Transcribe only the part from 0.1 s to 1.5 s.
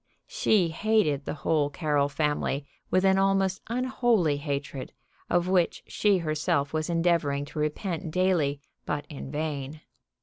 She hated the